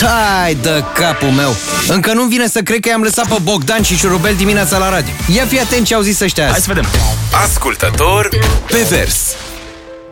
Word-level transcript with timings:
Tai 0.00 0.54
de 0.54 0.84
capul 0.94 1.28
meu! 1.28 1.54
Încă 1.88 2.12
nu 2.12 2.22
vine 2.22 2.46
să 2.46 2.62
cred 2.62 2.80
că 2.80 2.88
i-am 2.88 3.02
lăsat 3.02 3.28
pe 3.28 3.36
Bogdan 3.42 3.82
și 3.82 3.96
Șurubel 3.96 4.34
dimineața 4.34 4.78
la 4.78 4.88
radio. 4.90 5.12
Ia 5.34 5.44
fi 5.44 5.60
atent 5.60 5.86
ce 5.86 5.94
au 5.94 6.00
zis 6.00 6.20
ăștia 6.20 6.44
azi. 6.44 6.52
Hai 6.52 6.60
să 6.60 6.72
vedem. 6.72 6.90
Ascultător 7.44 8.28
pe 8.66 8.86
vers. 8.88 9.34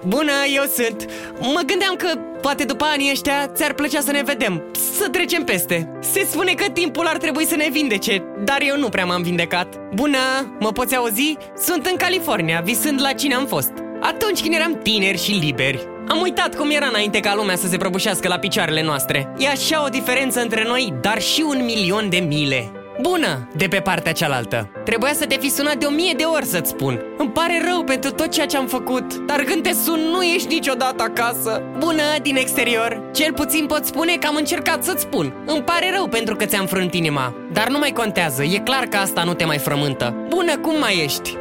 Bună, 0.07 0.33
eu 0.55 0.63
sunt. 0.77 1.11
Mă 1.41 1.61
gândeam 1.67 1.95
că 1.99 2.09
poate 2.41 2.65
după 2.65 2.85
anii 2.85 3.11
ăștia 3.11 3.51
ți-ar 3.55 3.73
plăcea 3.73 4.01
să 4.05 4.11
ne 4.11 4.23
vedem, 4.25 4.63
să 4.99 5.09
trecem 5.09 5.43
peste. 5.43 5.89
Se 6.13 6.27
spune 6.31 6.53
că 6.53 6.65
timpul 6.73 7.07
ar 7.07 7.17
trebui 7.17 7.47
să 7.47 7.55
ne 7.57 7.69
vindece, 7.73 8.23
dar 8.45 8.59
eu 8.67 8.79
nu 8.79 8.89
prea 8.89 9.05
m-am 9.05 9.23
vindecat. 9.23 9.75
Bună, 9.95 10.19
mă 10.61 10.73
poți 10.73 10.97
auzi? 10.97 11.37
Sunt 11.67 11.87
în 11.87 11.97
California, 11.97 12.61
visând 12.65 13.01
la 13.01 13.13
cine 13.13 13.35
am 13.35 13.47
fost. 13.47 13.73
Atunci 14.01 14.41
când 14.41 14.55
eram 14.55 14.81
tineri 14.83 15.23
și 15.23 15.31
liberi. 15.31 15.89
Am 16.09 16.21
uitat 16.21 16.55
cum 16.55 16.71
era 16.71 16.87
înainte 16.87 17.21
ca 17.21 17.35
lumea 17.35 17.57
să 17.57 17.67
se 17.67 17.77
prăbușească 17.77 18.29
la 18.29 18.39
picioarele 18.39 18.83
noastre. 18.83 19.35
E 19.39 19.49
așa 19.49 19.85
o 19.85 19.89
diferență 19.89 20.41
între 20.41 20.65
noi, 20.67 20.95
dar 21.01 21.21
și 21.21 21.45
un 21.49 21.65
milion 21.65 22.09
de 22.09 22.25
mile. 22.29 22.71
Bună, 23.01 23.49
de 23.57 23.69
pe 23.69 23.81
partea 23.81 24.13
cealaltă. 24.13 24.71
Trebuia 24.85 25.13
să 25.13 25.27
te 25.27 25.37
fi 25.41 25.51
sunat 25.51 25.77
de 25.77 25.87
o 25.87 25.91
mie 25.91 26.13
de 26.17 26.23
ori 26.23 26.45
să-ți 26.45 26.71
spun. 26.71 27.01
Îmi 27.19 27.31
pare 27.31 27.63
rău 27.69 27.85
pentru 27.85 28.11
tot 28.11 28.31
ceea 28.31 28.47
ce 28.47 28.57
am 28.57 28.67
făcut, 28.67 29.15
dar 29.17 29.41
când 29.41 29.63
te 29.63 29.73
sun 29.73 30.01
nu 30.01 30.23
ești 30.23 30.55
niciodată 30.55 31.03
acasă. 31.03 31.63
Bună, 31.79 32.03
din 32.23 32.37
exterior. 32.37 33.03
Cel 33.13 33.33
puțin 33.33 33.67
pot 33.67 33.85
spune 33.85 34.17
că 34.17 34.27
am 34.27 34.35
încercat 34.37 34.85
să-ți 34.85 35.03
spun. 35.03 35.35
Îmi 35.47 35.63
pare 35.63 35.93
rău 35.97 36.07
pentru 36.09 36.37
că 36.37 36.45
ți-am 36.45 36.67
frânt 36.67 36.95
inima. 36.95 37.35
Dar 37.53 37.69
nu 37.69 37.79
mai 37.79 37.91
contează, 37.91 38.43
e 38.43 38.59
clar 38.59 38.85
că 38.85 38.97
asta 38.97 39.23
nu 39.25 39.35
te 39.35 39.45
mai 39.45 39.59
frământă. 39.59 40.15
Bună, 40.29 40.59
cum 40.59 40.79
mai 40.79 41.03
ești? 41.05 41.37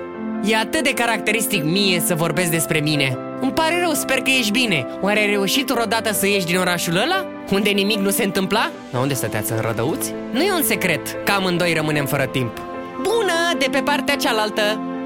E 0.45 0.55
atât 0.55 0.84
de 0.84 0.93
caracteristic 0.93 1.63
mie 1.63 1.99
să 1.99 2.16
vorbesc 2.16 2.52
despre 2.52 2.80
mine. 2.80 3.18
Îmi 3.43 3.52
pare 3.52 3.79
rău, 3.83 3.93
sper 3.93 4.17
că 4.17 4.29
ești 4.29 4.52
bine. 4.52 4.85
Oare 5.02 5.20
ai 5.20 5.29
reușit 5.29 5.67
vreodată 5.67 6.13
să 6.13 6.27
ieși 6.27 6.45
din 6.45 6.57
orașul 6.57 6.95
ăla? 6.95 7.25
Unde 7.51 7.70
nimic 7.70 7.97
nu 7.97 8.09
se 8.09 8.23
întâmpla? 8.23 8.70
La 8.91 8.99
unde 8.99 9.13
stăteați 9.13 9.51
în 9.51 9.59
rădăuți? 9.61 10.13
Nu 10.31 10.41
e 10.41 10.51
un 10.51 10.63
secret 10.63 11.01
că 11.25 11.31
amândoi 11.31 11.73
rămânem 11.73 12.05
fără 12.05 12.26
timp. 12.26 12.57
Bună, 13.01 13.34
de 13.59 13.68
pe 13.71 13.79
partea 13.79 14.15
cealaltă! 14.15 14.62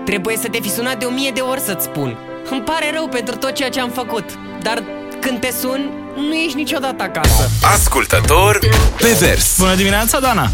Trebuie 0.06 0.38
să 0.38 0.48
te 0.48 0.60
fi 0.62 0.70
sunat 0.70 1.00
de 1.00 1.06
o 1.06 1.10
mie 1.10 1.32
de 1.32 1.40
ori 1.40 1.60
să-ți 1.60 1.84
spun. 1.84 2.18
Îmi 2.50 2.62
pare 2.62 2.92
rău 2.94 3.08
pentru 3.08 3.36
tot 3.36 3.52
ceea 3.54 3.70
ce 3.70 3.80
am 3.80 3.90
făcut, 3.90 4.26
dar 4.62 4.84
când 5.22 5.40
te 5.40 5.52
sun, 5.62 5.92
nu 6.16 6.34
ești 6.34 6.58
niciodată 6.58 7.04
acasă. 7.04 7.50
Ascultător 7.62 8.60
pe 8.98 9.16
vers. 9.20 9.58
Bună 9.58 9.76
dimineața, 9.76 10.20
Dana! 10.20 10.50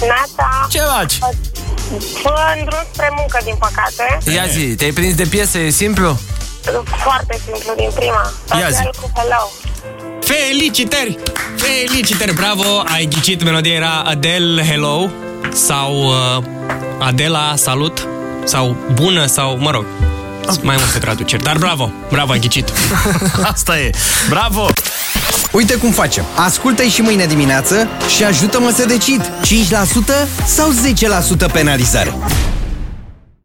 Nata, 0.00 0.66
Ce 0.70 0.78
faci? 0.78 1.18
în 2.58 2.64
drum 2.64 2.84
spre 2.92 3.12
muncă, 3.16 3.38
din 3.44 3.54
păcate. 3.58 4.30
Ia 4.36 4.46
zi, 4.46 4.74
te-ai 4.74 4.90
prins 4.92 5.14
de 5.14 5.24
piesă, 5.30 5.58
e 5.58 5.70
simplu? 5.70 6.18
Foarte 7.02 7.40
simplu 7.44 7.72
din 7.76 7.90
prima. 7.94 8.32
Ia 8.60 8.68
zi. 8.70 8.76
Adele 8.76 8.90
cu 9.00 9.10
Hello. 9.14 9.50
Felicitări! 10.20 11.18
Felicitări, 11.56 12.34
bravo! 12.34 12.82
Ai 12.94 13.06
ghicit, 13.06 13.42
melodia 13.44 13.72
era 13.72 14.02
Adele 14.06 14.64
Hello 14.64 15.10
sau 15.52 16.04
uh, 16.04 16.44
Adela 16.98 17.54
Salut 17.56 18.06
sau 18.44 18.76
Bună 18.92 19.26
sau, 19.26 19.56
mă 19.58 19.70
rog, 19.70 19.84
mai 20.62 20.76
multe 20.78 20.98
traduceri. 20.98 21.42
Dar 21.42 21.58
bravo, 21.58 21.90
bravo, 22.10 22.32
ai 22.32 22.38
ghicit. 22.38 22.72
Asta 23.52 23.78
e. 23.78 23.90
Bravo! 24.28 24.66
Uite 25.52 25.74
cum 25.74 25.90
facem. 25.90 26.24
Ascultă-i 26.34 26.88
și 26.88 27.00
mâine 27.00 27.26
dimineață 27.26 27.88
și 28.16 28.24
ajută-mă 28.24 28.70
să 28.74 28.86
decid. 28.86 29.22
5% 29.24 29.30
sau 30.46 30.72
10% 31.48 31.52
penalizare? 31.52 32.14